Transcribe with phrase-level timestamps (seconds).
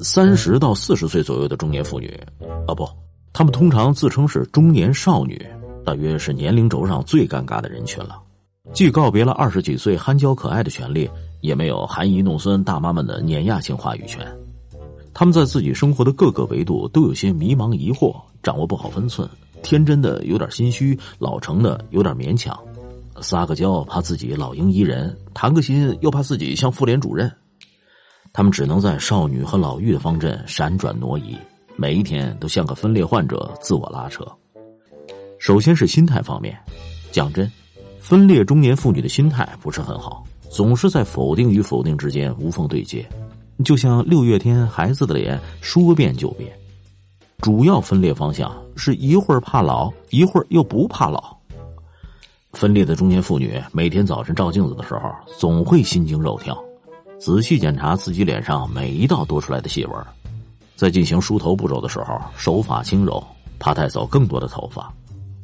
[0.00, 2.08] 三十到四十岁左右的中年妇女，
[2.66, 2.88] 啊不，
[3.32, 5.44] 她们通常自称是中年少女，
[5.84, 8.20] 大约是年龄轴上最尴尬的人群了。
[8.72, 11.10] 既告别了二十几岁憨娇可爱的权利，
[11.40, 14.24] 也没有含饴弄孙大妈们的碾压性话语权。
[15.12, 19.28] 他们在自己生活的各个维度都有些迷茫疑惑，掌握不好分寸，
[19.62, 22.56] 天真的有点心虚，老成的有点勉强，
[23.20, 27.32] 撒个娇怕自己老鹰依人，谈个心又怕自己像妇联主任。
[28.32, 31.36] 他们只能在少女和老妪的方阵闪转挪移，
[31.76, 34.24] 每一天都像个分裂患者，自我拉扯。
[35.38, 36.58] 首先是心态方面，
[37.10, 37.50] 讲真。
[38.00, 43.06] 分裂中年妇女的心态不是很好，总是在否定与否定之间无缝对接，
[43.64, 46.50] 就像六月天孩子的脸说变就变。
[47.38, 51.36] 主要分裂方向是一会儿怕老，一会儿又不怕老。
[52.52, 55.02] 分裂的中年妇女每天早晨照镜子的时候，
[55.38, 56.58] 总会心惊肉跳，
[57.18, 60.06] 仔细检查自己脸上每一道多出来的细纹，
[60.76, 63.22] 在进行梳头步骤的时候，手法轻柔，
[63.58, 64.90] 怕带走更多的头发。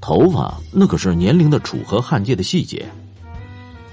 [0.00, 2.84] 头发那可是年龄的楚河汉界的细节，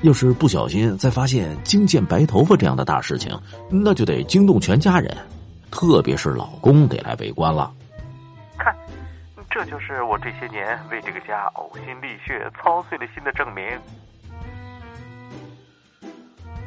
[0.01, 3.37] 要是不小心再发现惊见白头发这样的大事情，
[3.69, 5.15] 那就得惊动全家人，
[5.69, 7.71] 特别是老公得来围观了。
[8.57, 8.75] 看，
[9.51, 13.63] 这就是我这些年为这个家呕心沥血、操碎了心的证明。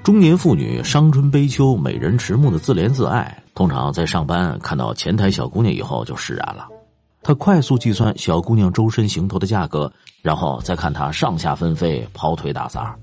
[0.02, 6.66] 中年妇女伤春悲秋、美人迟暮的自怜自爱，通常在上班看到前台小姑娘以后就释然了。
[7.22, 12.96] 他快速计算小姑娘周身行头的价格，然后再看她上下纷飞、跑腿打杂，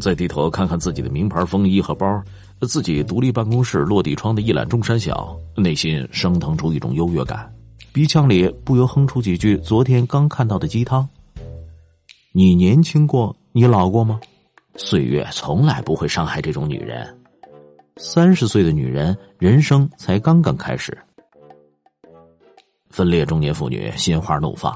[0.00, 2.20] 再低头看看自己的名牌风衣和包，
[2.62, 7.48] 自己独立办公室落地窗的一览众山小，内心升腾出一种优越感，
[7.92, 11.08] 鼻腔里不由哼出几句昨天刚看到的鸡汤。
[12.32, 14.18] 你年轻过，你老过吗？
[14.76, 17.20] 岁月从来不会伤害这种女人。
[17.96, 20.96] 三十岁的女人，人生才刚刚开始。
[22.90, 24.72] 分裂中年妇女心花怒放，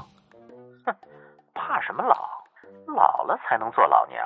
[0.84, 0.94] 哼，
[1.54, 2.14] 怕什么老？
[2.86, 4.24] 老了才能做老娘。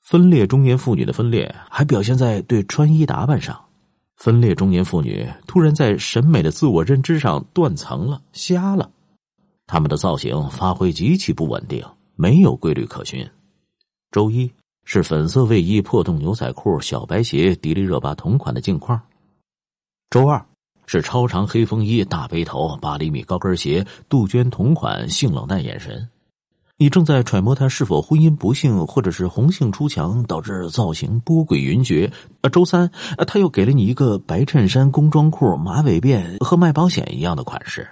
[0.00, 3.62] 分裂中年妇女的分裂还表现在对穿衣打扮上。
[4.16, 8.90] 分裂中年妇女突然在审美的自我认知上断层了，瞎了。
[9.66, 11.84] 她们的造型发挥极其不稳定，
[12.16, 13.28] 没有规律可循。
[14.10, 14.50] 周一
[14.84, 19.00] 是粉色卫衣、破洞牛仔裤、小白鞋、迪丽热巴同款的镜框。
[20.10, 20.44] 周二。
[20.90, 26.08] 是超长黑风衣、大背头、八厘米高跟鞋、杜鹃同款性冷淡眼神。
[26.78, 32.10] 你正在揣摩他是否婚姻不幸，或者是红杏出墙导致造型波诡云谲。
[32.40, 32.90] 啊，周三，
[33.26, 37.86] 他又给了你一个白衬衫、工装裤、马尾辫和卖保险一样的款式。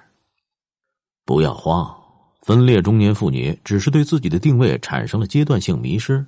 [1.26, 1.94] 不要慌，
[2.46, 6.24] 分裂中年妇女只是对自己的定位产生了阶段性迷失，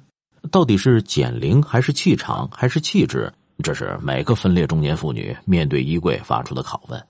[0.51, 3.33] 到底是减龄还是气场还是气质？
[3.63, 7.01] 这是每个分裂中年妇女面对衣柜发出的拷问：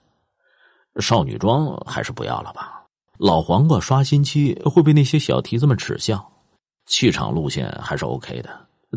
[1.00, 2.82] 少女装还是不要了吧？
[3.16, 6.22] 老黄瓜刷新期会被那些小蹄子们耻笑。
[6.84, 8.50] 气场路线还是 OK 的，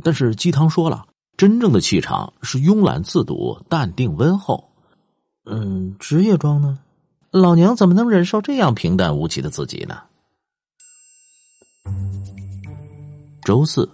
[0.03, 1.05] 但是鸡汤说了，
[1.37, 4.61] 真正的气场是慵懒自笃、淡定温厚。
[5.45, 6.77] 嗯，职业装呢？
[7.31, 9.97] 老娘怎么能忍受这样平淡无奇的自己呢？
[13.45, 13.89] 周四，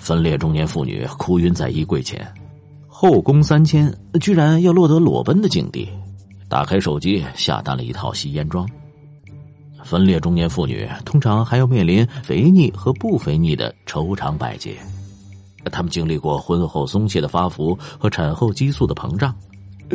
[0.00, 2.26] 分裂中年妇女哭晕在衣柜前。
[2.88, 5.88] 后宫三千，居然要落得裸奔的境地。
[6.48, 8.68] 打开手机，下单了一套吸烟装。
[9.84, 14.76] 分裂中年妇女通常还要面临肥腻和不肥腻的愁肠百结。
[15.70, 19.32] 他们经历过婚后松懈的发福和产后激素的膨胀。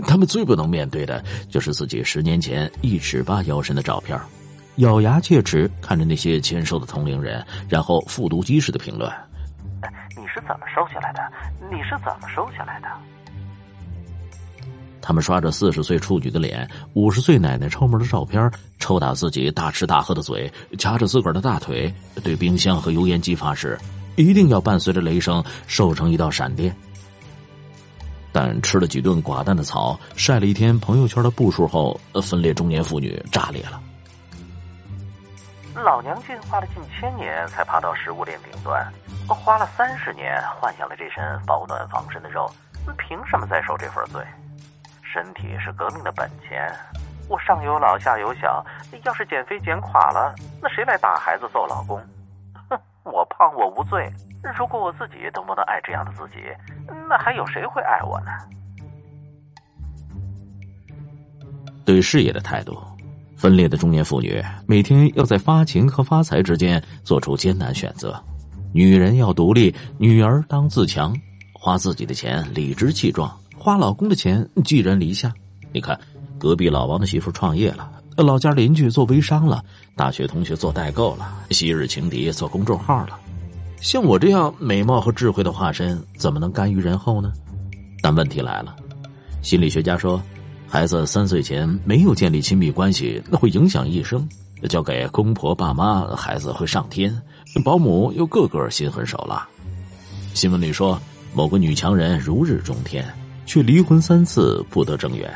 [0.06, 4.20] 他们最不能面对的就是自己十年前一尺八腰身的照片，
[4.78, 9.12] 咬牙切齿看着那些纤瘦的同龄人，然后复读机似的评论。
[10.16, 11.22] 你是怎么瘦下来的？
[11.72, 12.88] 你是怎么瘦下来的？
[15.02, 21.94] 他们刷着四十岁处女的脸，五十岁奶奶抽门的照片，抽打自己大吃大喝的嘴，掐着自个儿的大腿，
[22.24, 23.78] 对冰箱和油烟机发誓，
[24.18, 26.76] 一定要伴随着雷声瘦成一道闪电。
[28.38, 33.82] 但吃了几顿寡淡的草，晒了一天朋友圈的步数后，分裂中年妇女炸裂了。
[35.74, 38.88] 老娘进化了近千年才爬到食物链顶端，
[39.28, 42.48] 花了三十年幻想了这身保暖防身的肉，
[43.08, 44.24] 凭什么再受这份罪？
[45.02, 46.72] 身体是革命的本钱，
[47.28, 48.64] 我上有老下有小，
[49.04, 52.00] 要是减肥减垮了，那谁来打孩子揍老公？
[53.12, 54.12] 我胖我无罪，
[54.58, 56.36] 如果我自己都不能爱这样的自己，
[57.10, 58.32] 那还有谁会爱我呢？
[61.86, 62.78] 对事业的态度。
[63.38, 68.20] 分裂的中年妇女每天要在发情和发财之间做出艰难选择。
[68.74, 71.16] 女人要独立，女儿当自强，
[71.54, 75.32] 花自己的钱理直气壮，花老公的钱寄人篱下。
[75.72, 76.00] 你看，
[76.40, 77.92] 隔壁老王的媳妇创业了，
[78.24, 79.64] 老家邻居做微商了，
[79.96, 83.20] 大学同学做代购了，昔日情敌做公众号了。
[83.80, 87.32] 像我这样美貌和智慧的化身，怎么能甘于人后呢？
[88.02, 88.76] 但问题来了，
[89.44, 90.22] 心理学家说，
[90.68, 94.28] 孩子三岁前没有建立亲密关系，那会影响一生。
[94.68, 97.12] 交给公婆爸妈，孩子会上天；
[97.64, 99.48] 保姆又个个心狠手辣。
[100.34, 101.00] 新闻里说，
[101.36, 103.06] 某个女强人如日中天，
[103.46, 105.32] 却离婚三次不得正缘。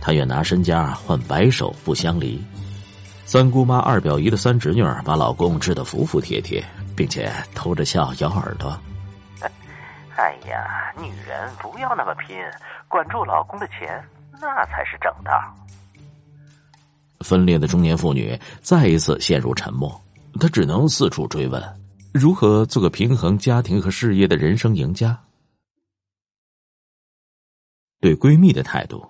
[0.00, 2.42] 她愿拿身家换白首不相离。
[3.24, 6.64] 三姑妈、二表姨的三侄女把老公治得服服帖帖，
[6.96, 8.70] 并且偷着笑咬耳朵。
[10.16, 12.36] 哎呀，女人不要那么拼，
[12.88, 14.02] 管住老公的钱，
[14.40, 15.32] 那才是正道。
[17.20, 20.00] 分裂的中年妇女再一次陷入沉默，
[20.40, 21.62] 她只能四处追问：
[22.12, 25.18] 如何做个平衡家庭和事业的人生赢家？
[28.00, 29.04] 对闺蜜的态度，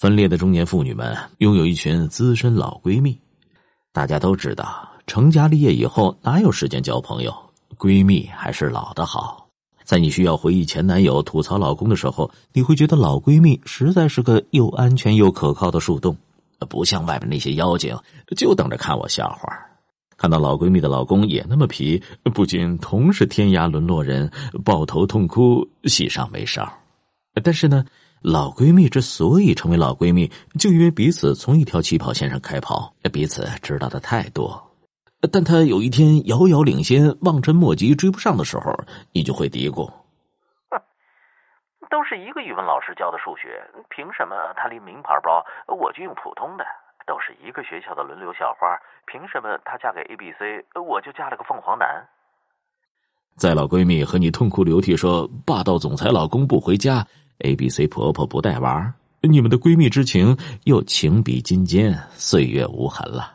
[0.00, 3.20] 分裂的中年妇女们拥有一群资深老闺蜜。
[3.92, 7.30] 大家都知道，成家立业以后哪有时间交朋友？
[7.76, 9.46] 闺蜜还是老的好。
[9.84, 16.16] 在你需要回忆前男友、吐槽老公的时候，你会觉得老闺蜜实在是个又安全又可靠的树洞。
[16.70, 17.94] 不像外面那些妖精，
[18.38, 19.54] 就等着看我笑话。
[20.16, 24.30] 看到老闺蜜的老公也那么皮，不仅同是天涯沦落人，
[24.64, 26.66] 抱头痛哭，喜上眉梢。
[27.44, 27.84] 但是呢，
[28.22, 34.62] 老闺蜜之所以成为老闺蜜，就因为彼此从一条起跑线上开跑，彼此知道的太多。
[35.32, 38.74] 但她有一天遥遥领先，望尘莫及，追不上的时候，
[39.12, 39.90] 你就会嘀咕。
[41.90, 46.64] 都是一个语文老师教的数学，凭什么她拎名牌包，我就用普通的？
[47.06, 52.06] 都是一个学校的轮流校花，凭什么她嫁给 A B C，我就嫁了个凤凰男？
[53.36, 57.06] 在老闺蜜和你痛哭流涕说霸道总裁老公不回家
[57.40, 63.32] ，A B C 婆婆不带娃，你们的闺蜜之情又情比金坚，岁月无痕了。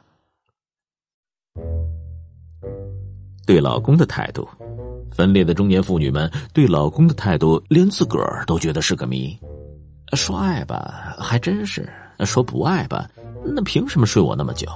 [3.45, 4.47] 对老公的态度。
[5.11, 9.33] 分裂的中年妇女们对老公的态度，连自个儿都觉得是个谜。
[10.11, 11.83] 说爱吧，还真是；
[12.25, 13.09] 说不爱吧，
[13.45, 14.67] 那凭什么睡我那么久？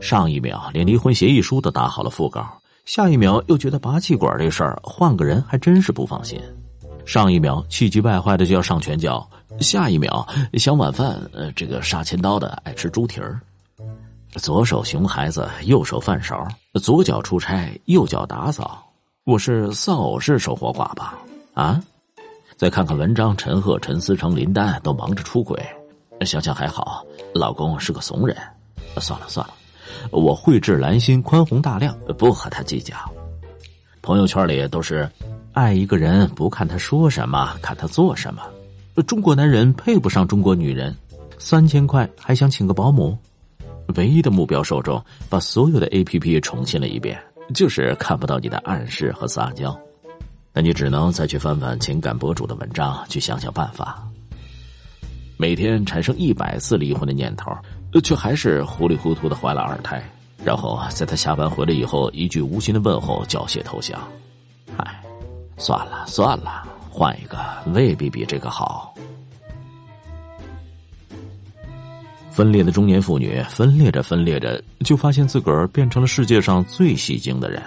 [0.00, 2.48] 上一秒连离婚协议书都打好了副稿，
[2.86, 6.40] 下一秒又觉得拔气管这事儿换个人还真是不放心。
[7.04, 9.28] 上一秒气急败坏的就要上拳脚，
[9.60, 13.40] 下一秒想晚饭，呃，这个杀千刀的爱吃猪蹄儿。
[14.36, 16.46] 左手熊孩子，右手饭勺；
[16.80, 18.82] 左脚出差，右脚打扫。
[19.24, 21.18] 我是丧偶式守活寡吧？
[21.54, 21.80] 啊！
[22.56, 25.60] 再看看文章，陈赫、陈思成、林丹都忙着出轨，
[26.24, 28.36] 想想还好，老公是个怂人。
[28.98, 29.54] 算了算了，
[30.10, 32.96] 我慧智兰心，宽宏大量，不和他计较。
[34.00, 35.08] 朋友圈里都是
[35.52, 38.42] 爱一个人，不看他说什么，看他做什么。
[39.06, 40.94] 中国男人配不上中国女人，
[41.38, 43.16] 三千块还想请个保姆，
[43.96, 47.18] 唯一的目标受众，把所有的 A P P 重新了一遍。
[47.54, 49.78] 就是看不到你的暗示和撒娇，
[50.54, 54.02] 那你只能再去翻翻情感博主的文章，去想想办法。
[55.36, 57.50] 每天产生一百次离婚的念头，
[58.02, 60.02] 却还是糊里糊涂的怀了二胎，
[60.42, 64.00] 然后在他下班回来以后，一句无心的问候，缴械投降。
[65.62, 67.38] 算了算了，换一个
[67.72, 68.92] 未必比这个好。
[72.32, 77.62] 分裂的中年妇女，分裂着分裂着，就发现自个儿变成了世界上最戏精的人。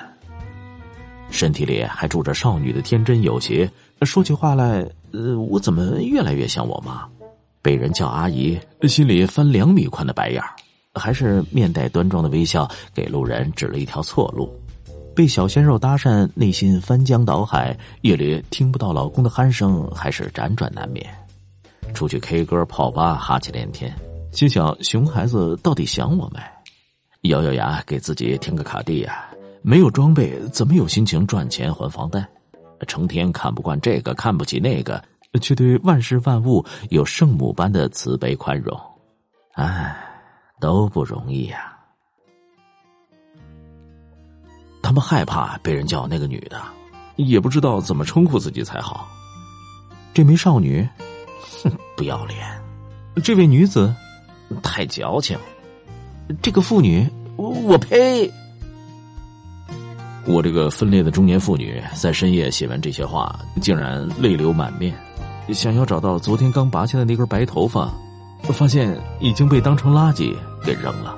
[1.32, 3.70] 身体里还住着少女的天真有邪，
[4.02, 7.08] 说起话来，呃，我怎么越来越像我妈？
[7.62, 8.60] 被人叫阿姨，
[8.90, 10.50] 心里翻两米宽的白眼儿，
[10.96, 14.54] 还是面带端庄的微笑，给路人指了一条错路。
[15.16, 21.08] 被小鲜肉搭讪，内心翻江倒海，夜里听不到老公的鼾声，还是辗转难眠。
[21.94, 23.96] 出去 K 歌泡吧，哈气连天。
[24.32, 26.40] 心想：熊孩子到底想我没？
[27.30, 29.26] 咬咬牙给自己添个卡地亚。
[29.62, 32.28] 没有装备，怎么有心情赚钱还房贷？
[32.86, 35.02] 成天看不惯这个，看不起那个，
[35.42, 38.78] 却对万事万物有圣母般的慈悲宽容。
[39.54, 39.96] 唉，
[40.60, 41.75] 都不容易呀。
[44.86, 46.62] 他们害怕被人叫那个女的，
[47.16, 49.10] 也不知道怎么称呼自己才好。
[50.14, 50.88] 这名少女，
[51.64, 52.38] 哼，不要脸。
[53.24, 53.92] 这位女子。
[54.62, 55.36] 太矫情，
[56.40, 58.32] 这个妇女，我我呸！
[60.28, 64.96] 我这个分裂的中年妇女在深夜写完这些话，竟然泪流满面，
[65.52, 67.92] 想要找到昨天刚拔下的那根白头发，
[68.44, 71.18] 发现已经被当成垃圾给扔了。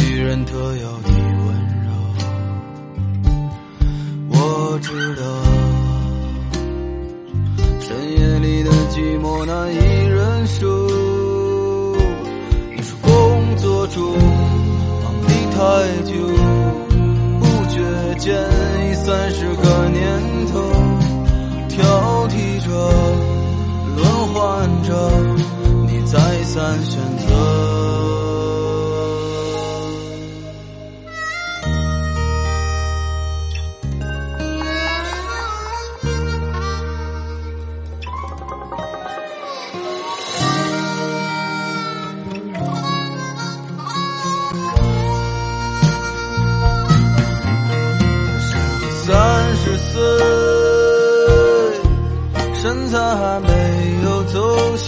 [0.31, 1.45] 人特有的温
[1.83, 1.91] 柔，
[4.29, 5.21] 我知道。
[7.81, 10.87] 深夜里的寂寞难以忍受。
[12.73, 13.11] 你说工
[13.57, 14.17] 作中
[15.03, 15.59] 忙得太
[16.05, 16.13] 久，
[17.41, 17.75] 不觉
[18.17, 18.33] 间
[18.89, 20.01] 已三十个年
[20.53, 20.63] 头，
[21.67, 21.75] 挑
[22.29, 22.69] 剔着，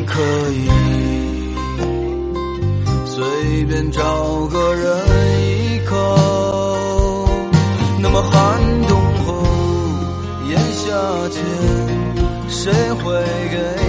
[0.00, 0.18] 你可
[0.52, 0.66] 以
[3.04, 4.98] 随便找个人
[5.42, 7.26] 依靠。
[8.00, 9.44] 那么寒冬后，
[10.48, 10.88] 炎夏
[11.28, 11.44] 前，
[12.48, 13.12] 谁会
[13.50, 13.79] 给？